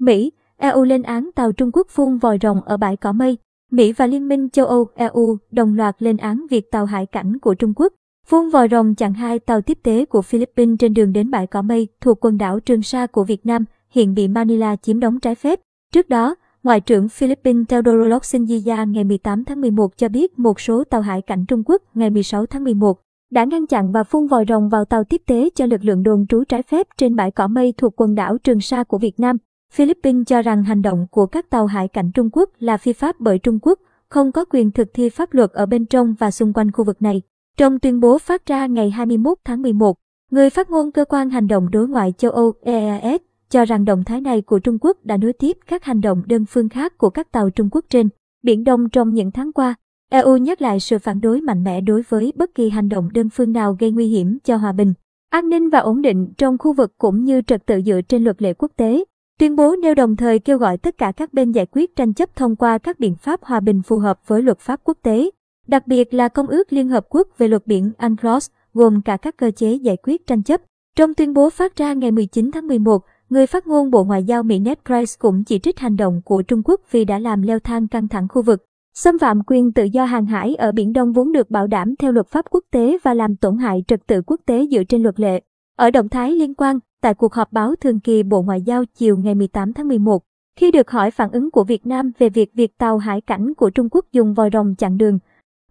Mỹ, 0.00 0.32
EU 0.56 0.84
lên 0.84 1.02
án 1.02 1.30
tàu 1.34 1.52
Trung 1.52 1.70
Quốc 1.72 1.86
phun 1.90 2.18
vòi 2.18 2.38
rồng 2.42 2.60
ở 2.60 2.76
bãi 2.76 2.96
cỏ 2.96 3.12
mây. 3.12 3.38
Mỹ 3.70 3.92
và 3.92 4.06
Liên 4.06 4.28
minh 4.28 4.48
châu 4.50 4.66
Âu 4.66 4.86
EU 4.94 5.38
đồng 5.50 5.74
loạt 5.74 6.02
lên 6.02 6.16
án 6.16 6.46
việc 6.50 6.70
tàu 6.70 6.84
hải 6.84 7.06
cảnh 7.06 7.38
của 7.38 7.54
Trung 7.54 7.72
Quốc 7.76 7.92
phun 8.26 8.50
vòi 8.50 8.68
rồng 8.68 8.94
chặn 8.94 9.14
hai 9.14 9.38
tàu 9.38 9.60
tiếp 9.60 9.78
tế 9.82 10.04
của 10.04 10.22
Philippines 10.22 10.76
trên 10.78 10.94
đường 10.94 11.12
đến 11.12 11.30
bãi 11.30 11.46
cỏ 11.46 11.62
mây 11.62 11.88
thuộc 12.00 12.24
quần 12.24 12.38
đảo 12.38 12.60
Trường 12.60 12.82
Sa 12.82 13.06
của 13.06 13.24
Việt 13.24 13.46
Nam, 13.46 13.64
hiện 13.90 14.14
bị 14.14 14.28
Manila 14.28 14.76
chiếm 14.76 15.00
đóng 15.00 15.20
trái 15.20 15.34
phép. 15.34 15.60
Trước 15.92 16.08
đó, 16.08 16.34
Ngoại 16.62 16.80
trưởng 16.80 17.08
Philippines 17.08 17.66
Teodoro 17.68 17.90
Locsinjia 17.90 18.90
ngày 18.90 19.04
18 19.04 19.44
tháng 19.44 19.60
11 19.60 19.96
cho 19.96 20.08
biết 20.08 20.38
một 20.38 20.60
số 20.60 20.84
tàu 20.84 21.00
hải 21.00 21.22
cảnh 21.22 21.44
Trung 21.48 21.62
Quốc 21.66 21.82
ngày 21.94 22.10
16 22.10 22.46
tháng 22.46 22.64
11 22.64 23.00
đã 23.30 23.44
ngăn 23.44 23.66
chặn 23.66 23.92
và 23.92 24.04
phun 24.04 24.26
vòi 24.26 24.44
rồng 24.48 24.68
vào 24.68 24.84
tàu 24.84 25.04
tiếp 25.04 25.22
tế 25.26 25.48
cho 25.54 25.66
lực 25.66 25.84
lượng 25.84 26.02
đồn 26.02 26.26
trú 26.26 26.44
trái 26.44 26.62
phép 26.62 26.86
trên 26.96 27.16
bãi 27.16 27.30
cỏ 27.30 27.48
mây 27.48 27.74
thuộc 27.76 28.00
quần 28.00 28.14
đảo 28.14 28.38
Trường 28.38 28.60
Sa 28.60 28.84
của 28.84 28.98
Việt 28.98 29.20
Nam. 29.20 29.36
Philippines 29.72 30.26
cho 30.26 30.42
rằng 30.42 30.62
hành 30.62 30.82
động 30.82 31.06
của 31.10 31.26
các 31.26 31.50
tàu 31.50 31.66
hải 31.66 31.88
cảnh 31.88 32.10
Trung 32.14 32.28
Quốc 32.32 32.50
là 32.58 32.76
phi 32.76 32.92
pháp 32.92 33.20
bởi 33.20 33.38
Trung 33.38 33.58
Quốc, 33.62 33.78
không 34.08 34.32
có 34.32 34.44
quyền 34.44 34.70
thực 34.70 34.88
thi 34.94 35.08
pháp 35.08 35.34
luật 35.34 35.50
ở 35.52 35.66
bên 35.66 35.86
trong 35.86 36.14
và 36.18 36.30
xung 36.30 36.52
quanh 36.52 36.72
khu 36.72 36.84
vực 36.84 37.02
này. 37.02 37.22
Trong 37.56 37.78
tuyên 37.78 38.00
bố 38.00 38.18
phát 38.18 38.46
ra 38.46 38.66
ngày 38.66 38.90
21 38.90 39.38
tháng 39.44 39.62
11, 39.62 39.96
người 40.30 40.50
phát 40.50 40.70
ngôn 40.70 40.92
cơ 40.92 41.04
quan 41.04 41.30
hành 41.30 41.46
động 41.46 41.70
đối 41.70 41.88
ngoại 41.88 42.12
châu 42.18 42.30
Âu 42.30 42.52
EAS 42.62 43.20
cho 43.50 43.64
rằng 43.64 43.84
động 43.84 44.04
thái 44.04 44.20
này 44.20 44.42
của 44.42 44.58
Trung 44.58 44.78
Quốc 44.80 44.96
đã 45.04 45.16
nối 45.16 45.32
tiếp 45.32 45.56
các 45.66 45.84
hành 45.84 46.00
động 46.00 46.22
đơn 46.26 46.44
phương 46.48 46.68
khác 46.68 46.98
của 46.98 47.10
các 47.10 47.32
tàu 47.32 47.50
Trung 47.50 47.68
Quốc 47.72 47.84
trên 47.88 48.08
Biển 48.42 48.64
Đông 48.64 48.88
trong 48.88 49.14
những 49.14 49.30
tháng 49.30 49.52
qua. 49.52 49.74
EU 50.10 50.36
nhắc 50.36 50.62
lại 50.62 50.80
sự 50.80 50.98
phản 50.98 51.20
đối 51.20 51.40
mạnh 51.40 51.64
mẽ 51.64 51.80
đối 51.80 52.02
với 52.08 52.32
bất 52.36 52.54
kỳ 52.54 52.70
hành 52.70 52.88
động 52.88 53.08
đơn 53.12 53.28
phương 53.30 53.52
nào 53.52 53.76
gây 53.80 53.90
nguy 53.90 54.06
hiểm 54.06 54.38
cho 54.44 54.56
hòa 54.56 54.72
bình, 54.72 54.94
an 55.30 55.48
ninh 55.48 55.70
và 55.70 55.78
ổn 55.78 56.02
định 56.02 56.32
trong 56.38 56.58
khu 56.58 56.72
vực 56.72 56.92
cũng 56.98 57.24
như 57.24 57.42
trật 57.42 57.66
tự 57.66 57.80
dựa 57.86 58.00
trên 58.08 58.24
luật 58.24 58.42
lệ 58.42 58.54
quốc 58.54 58.72
tế. 58.76 59.04
Tuyên 59.40 59.56
bố 59.56 59.76
nêu 59.76 59.94
đồng 59.94 60.16
thời 60.16 60.38
kêu 60.38 60.58
gọi 60.58 60.78
tất 60.78 60.98
cả 60.98 61.12
các 61.12 61.34
bên 61.34 61.52
giải 61.52 61.66
quyết 61.72 61.96
tranh 61.96 62.14
chấp 62.14 62.36
thông 62.36 62.56
qua 62.56 62.78
các 62.78 63.00
biện 63.00 63.14
pháp 63.14 63.42
hòa 63.42 63.60
bình 63.60 63.82
phù 63.82 63.98
hợp 63.98 64.20
với 64.26 64.42
luật 64.42 64.58
pháp 64.58 64.80
quốc 64.84 64.98
tế, 65.02 65.30
đặc 65.66 65.86
biệt 65.86 66.14
là 66.14 66.28
Công 66.28 66.46
ước 66.46 66.72
Liên 66.72 66.88
Hợp 66.88 67.06
Quốc 67.08 67.28
về 67.38 67.48
luật 67.48 67.66
biển 67.66 67.90
UNCLOS, 67.98 68.50
gồm 68.74 69.02
cả 69.02 69.16
các 69.16 69.36
cơ 69.36 69.50
chế 69.50 69.74
giải 69.74 69.96
quyết 70.02 70.26
tranh 70.26 70.42
chấp. 70.42 70.60
Trong 70.96 71.14
tuyên 71.14 71.34
bố 71.34 71.50
phát 71.50 71.76
ra 71.76 71.92
ngày 71.92 72.10
19 72.10 72.50
tháng 72.50 72.66
11, 72.66 73.02
người 73.30 73.46
phát 73.46 73.66
ngôn 73.66 73.90
Bộ 73.90 74.04
Ngoại 74.04 74.24
giao 74.24 74.42
Mỹ 74.42 74.58
Ned 74.58 74.78
Price 74.86 75.12
cũng 75.18 75.44
chỉ 75.44 75.58
trích 75.58 75.78
hành 75.78 75.96
động 75.96 76.22
của 76.24 76.42
Trung 76.42 76.62
Quốc 76.64 76.80
vì 76.90 77.04
đã 77.04 77.18
làm 77.18 77.42
leo 77.42 77.58
thang 77.58 77.88
căng 77.88 78.08
thẳng 78.08 78.28
khu 78.28 78.42
vực, 78.42 78.64
xâm 78.94 79.18
phạm 79.18 79.40
quyền 79.46 79.72
tự 79.72 79.84
do 79.84 80.04
hàng 80.04 80.26
hải 80.26 80.54
ở 80.54 80.72
Biển 80.72 80.92
Đông 80.92 81.12
vốn 81.12 81.32
được 81.32 81.50
bảo 81.50 81.66
đảm 81.66 81.96
theo 81.96 82.12
luật 82.12 82.26
pháp 82.26 82.44
quốc 82.50 82.64
tế 82.70 82.98
và 83.02 83.14
làm 83.14 83.36
tổn 83.36 83.58
hại 83.58 83.84
trật 83.88 84.06
tự 84.06 84.22
quốc 84.26 84.40
tế 84.46 84.66
dựa 84.70 84.84
trên 84.84 85.02
luật 85.02 85.20
lệ. 85.20 85.40
Ở 85.76 85.90
động 85.90 86.08
thái 86.08 86.32
liên 86.32 86.54
quan, 86.54 86.78
tại 87.00 87.14
cuộc 87.14 87.34
họp 87.34 87.52
báo 87.52 87.74
thường 87.76 88.00
kỳ 88.00 88.22
Bộ 88.22 88.42
Ngoại 88.42 88.62
giao 88.62 88.84
chiều 88.84 89.16
ngày 89.16 89.34
18 89.34 89.72
tháng 89.72 89.88
11, 89.88 90.22
khi 90.56 90.70
được 90.70 90.90
hỏi 90.90 91.10
phản 91.10 91.30
ứng 91.30 91.50
của 91.50 91.64
Việt 91.64 91.86
Nam 91.86 92.12
về 92.18 92.28
việc 92.28 92.54
việc 92.54 92.78
tàu 92.78 92.98
hải 92.98 93.20
cảnh 93.20 93.54
của 93.54 93.70
Trung 93.70 93.88
Quốc 93.90 94.04
dùng 94.12 94.34
vòi 94.34 94.50
rồng 94.52 94.74
chặn 94.74 94.98
đường, 94.98 95.18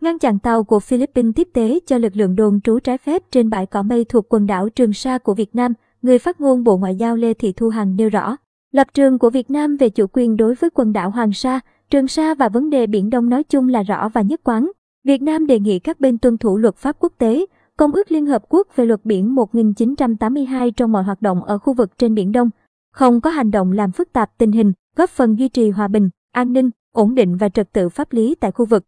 ngăn 0.01 0.19
chặn 0.19 0.39
tàu 0.39 0.63
của 0.63 0.79
Philippines 0.79 1.35
tiếp 1.35 1.47
tế 1.53 1.79
cho 1.85 1.97
lực 1.97 2.15
lượng 2.15 2.35
đồn 2.35 2.61
trú 2.61 2.79
trái 2.79 2.97
phép 2.97 3.23
trên 3.31 3.49
bãi 3.49 3.65
cỏ 3.65 3.83
mây 3.83 4.05
thuộc 4.05 4.33
quần 4.33 4.45
đảo 4.45 4.69
Trường 4.69 4.93
Sa 4.93 5.17
của 5.17 5.33
Việt 5.33 5.55
Nam, 5.55 5.73
người 6.01 6.19
phát 6.19 6.41
ngôn 6.41 6.63
Bộ 6.63 6.77
Ngoại 6.77 6.95
giao 6.95 7.15
Lê 7.15 7.33
Thị 7.33 7.51
Thu 7.51 7.69
Hằng 7.69 7.95
nêu 7.95 8.09
rõ, 8.09 8.35
lập 8.71 8.87
trường 8.93 9.19
của 9.19 9.29
Việt 9.29 9.51
Nam 9.51 9.77
về 9.77 9.89
chủ 9.89 10.05
quyền 10.13 10.37
đối 10.37 10.55
với 10.55 10.69
quần 10.69 10.93
đảo 10.93 11.09
Hoàng 11.09 11.33
Sa, 11.33 11.59
Trường 11.89 12.07
Sa 12.07 12.33
và 12.33 12.49
vấn 12.49 12.69
đề 12.69 12.87
Biển 12.87 13.09
Đông 13.09 13.29
nói 13.29 13.43
chung 13.43 13.69
là 13.69 13.83
rõ 13.83 14.09
và 14.09 14.21
nhất 14.21 14.41
quán. 14.43 14.71
Việt 15.03 15.21
Nam 15.21 15.47
đề 15.47 15.59
nghị 15.59 15.79
các 15.79 15.99
bên 15.99 16.17
tuân 16.17 16.37
thủ 16.37 16.57
luật 16.57 16.75
pháp 16.75 16.95
quốc 16.99 17.13
tế, 17.17 17.45
Công 17.79 17.91
ước 17.91 18.11
Liên 18.11 18.25
Hợp 18.25 18.43
Quốc 18.49 18.67
về 18.75 18.85
luật 18.85 19.05
biển 19.05 19.35
1982 19.35 20.71
trong 20.71 20.91
mọi 20.91 21.03
hoạt 21.03 21.21
động 21.21 21.43
ở 21.43 21.57
khu 21.57 21.73
vực 21.73 21.97
trên 21.97 22.13
Biển 22.13 22.31
Đông, 22.31 22.49
không 22.93 23.21
có 23.21 23.29
hành 23.29 23.51
động 23.51 23.71
làm 23.71 23.91
phức 23.91 24.13
tạp 24.13 24.37
tình 24.37 24.51
hình, 24.51 24.73
góp 24.95 25.09
phần 25.09 25.39
duy 25.39 25.49
trì 25.49 25.69
hòa 25.69 25.87
bình, 25.87 26.09
an 26.31 26.53
ninh, 26.53 26.69
ổn 26.91 27.15
định 27.15 27.37
và 27.37 27.49
trật 27.49 27.73
tự 27.73 27.89
pháp 27.89 28.13
lý 28.13 28.35
tại 28.35 28.51
khu 28.51 28.65
vực. 28.65 28.85